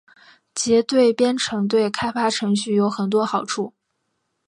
[0.55, 3.75] 结对编程对开发程序有很多好处。